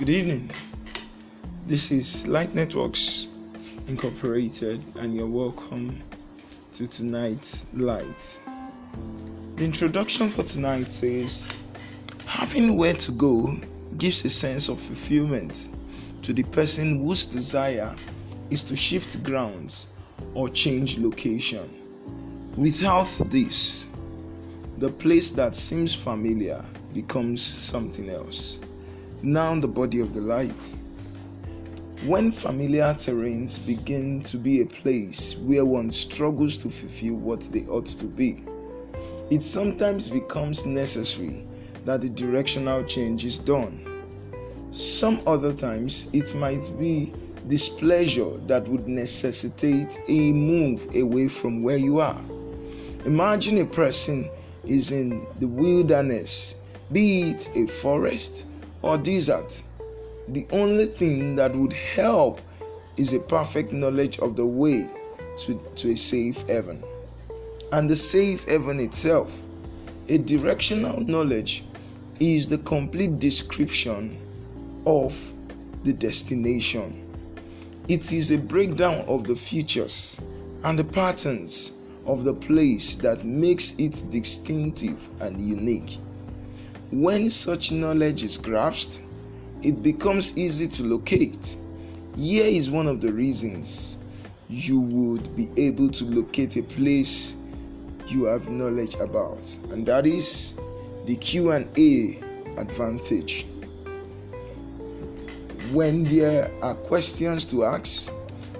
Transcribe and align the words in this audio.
Good 0.00 0.08
evening. 0.08 0.50
This 1.66 1.90
is 1.90 2.26
Light 2.26 2.54
Networks 2.54 3.28
Incorporated, 3.86 4.82
and 4.96 5.14
you're 5.14 5.26
welcome 5.26 6.02
to 6.72 6.86
tonight's 6.86 7.66
Light. 7.74 8.40
The 9.56 9.64
introduction 9.66 10.30
for 10.30 10.42
tonight 10.42 10.90
says 10.90 11.50
Having 12.24 12.78
where 12.78 12.94
to 12.94 13.12
go 13.12 13.60
gives 13.98 14.24
a 14.24 14.30
sense 14.30 14.70
of 14.70 14.80
fulfillment 14.80 15.68
to 16.22 16.32
the 16.32 16.44
person 16.44 17.04
whose 17.04 17.26
desire 17.26 17.94
is 18.48 18.64
to 18.64 18.76
shift 18.76 19.22
grounds 19.22 19.88
or 20.32 20.48
change 20.48 20.96
location. 20.96 21.68
Without 22.56 23.10
this, 23.26 23.86
the 24.78 24.88
place 24.88 25.30
that 25.32 25.54
seems 25.54 25.94
familiar 25.94 26.64
becomes 26.94 27.42
something 27.42 28.08
else. 28.08 28.60
Now, 29.22 29.54
the 29.60 29.68
body 29.68 30.00
of 30.00 30.14
the 30.14 30.20
light. 30.22 30.78
When 32.06 32.32
familiar 32.32 32.94
terrains 32.94 33.58
begin 33.58 34.22
to 34.22 34.38
be 34.38 34.62
a 34.62 34.66
place 34.66 35.36
where 35.36 35.66
one 35.66 35.90
struggles 35.90 36.56
to 36.58 36.70
fulfill 36.70 37.16
what 37.16 37.42
they 37.52 37.66
ought 37.66 37.84
to 37.84 38.06
be, 38.06 38.42
it 39.28 39.44
sometimes 39.44 40.08
becomes 40.08 40.64
necessary 40.64 41.46
that 41.84 42.00
the 42.00 42.08
directional 42.08 42.82
change 42.84 43.26
is 43.26 43.38
done. 43.38 43.84
Some 44.70 45.20
other 45.26 45.52
times, 45.52 46.08
it 46.14 46.34
might 46.34 46.70
be 46.78 47.12
displeasure 47.46 48.38
that 48.46 48.66
would 48.68 48.88
necessitate 48.88 50.00
a 50.08 50.32
move 50.32 50.94
away 50.94 51.28
from 51.28 51.62
where 51.62 51.76
you 51.76 52.00
are. 52.00 52.22
Imagine 53.04 53.58
a 53.58 53.66
person 53.66 54.30
is 54.64 54.92
in 54.92 55.26
the 55.40 55.46
wilderness, 55.46 56.54
be 56.90 57.32
it 57.32 57.50
a 57.54 57.66
forest 57.66 58.46
or 58.82 58.98
desert. 58.98 59.62
The 60.28 60.46
only 60.52 60.86
thing 60.86 61.36
that 61.36 61.54
would 61.54 61.72
help 61.72 62.40
is 62.96 63.12
a 63.12 63.20
perfect 63.20 63.72
knowledge 63.72 64.18
of 64.20 64.36
the 64.36 64.46
way 64.46 64.86
to, 65.38 65.60
to 65.76 65.92
a 65.92 65.96
safe 65.96 66.42
heaven. 66.48 66.82
And 67.72 67.88
the 67.88 67.96
safe 67.96 68.44
heaven 68.48 68.80
itself, 68.80 69.32
a 70.08 70.18
directional 70.18 71.00
knowledge, 71.00 71.64
is 72.18 72.48
the 72.48 72.58
complete 72.58 73.18
description 73.18 74.18
of 74.86 75.16
the 75.84 75.92
destination. 75.92 77.06
It 77.88 78.12
is 78.12 78.30
a 78.30 78.38
breakdown 78.38 79.04
of 79.06 79.24
the 79.24 79.36
features 79.36 80.20
and 80.64 80.78
the 80.78 80.84
patterns 80.84 81.72
of 82.06 82.24
the 82.24 82.34
place 82.34 82.96
that 82.96 83.24
makes 83.24 83.74
it 83.78 84.04
distinctive 84.10 85.08
and 85.20 85.40
unique. 85.40 85.98
When 86.92 87.30
such 87.30 87.70
knowledge 87.70 88.24
is 88.24 88.36
grasped, 88.36 89.00
it 89.62 89.80
becomes 89.80 90.36
easy 90.36 90.66
to 90.66 90.82
locate. 90.82 91.56
Here 92.16 92.44
is 92.44 92.68
one 92.68 92.88
of 92.88 93.00
the 93.00 93.12
reasons 93.12 93.96
you 94.48 94.80
would 94.80 95.36
be 95.36 95.52
able 95.56 95.90
to 95.90 96.04
locate 96.04 96.56
a 96.56 96.64
place 96.64 97.36
you 98.08 98.24
have 98.24 98.50
knowledge 98.50 98.96
about, 98.96 99.56
and 99.70 99.86
that 99.86 100.04
is 100.04 100.54
the 101.06 101.14
Q&A 101.14 102.20
advantage. 102.58 103.46
When 105.70 106.02
there 106.02 106.50
are 106.60 106.74
questions 106.74 107.46
to 107.46 107.66
ask 107.66 108.10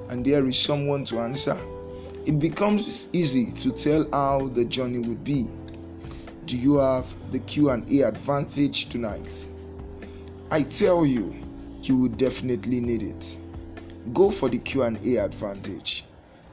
and 0.08 0.24
there 0.24 0.46
is 0.46 0.56
someone 0.56 1.04
to 1.06 1.18
answer, 1.18 1.60
it 2.26 2.38
becomes 2.38 3.08
easy 3.12 3.50
to 3.50 3.72
tell 3.72 4.08
how 4.12 4.46
the 4.54 4.64
journey 4.64 5.00
would 5.00 5.24
be. 5.24 5.48
Do 6.50 6.58
you 6.58 6.78
have 6.78 7.06
the 7.30 7.38
Q&A 7.38 8.02
advantage 8.02 8.88
tonight? 8.88 9.46
I 10.50 10.62
tell 10.64 11.06
you, 11.06 11.32
you 11.80 11.96
will 11.96 12.08
definitely 12.08 12.80
need 12.80 13.04
it. 13.04 13.38
Go 14.12 14.32
for 14.32 14.48
the 14.48 14.58
Q&A 14.58 15.18
advantage 15.18 16.06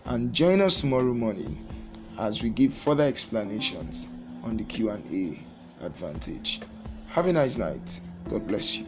and 0.06 0.32
join 0.32 0.62
us 0.62 0.82
tomorrow 0.82 1.16
morning 1.16 1.68
as 2.20 2.44
we 2.44 2.52
give 2.52 2.76
further 2.76 3.06
explanations 3.06 4.08
on 4.44 4.58
the 4.58 4.66
Q&A 4.66 5.40
advantage. 5.84 6.62
Have 7.08 7.26
a 7.26 7.34
nice 7.34 7.58
night. 7.58 8.00
God 8.30 8.46
bless 8.46 8.78
you. 8.78 8.86